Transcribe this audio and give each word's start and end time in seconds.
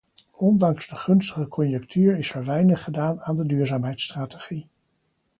Ondanks 0.45 0.87
de 0.87 0.95
gunstige 0.95 1.47
conjunctuur 1.47 2.17
is 2.17 2.31
er 2.31 2.45
weinig 2.45 2.83
gedaan 2.83 3.21
aan 3.21 3.35
de 3.35 3.45
duurzaamheidsstrategie. 3.45 4.67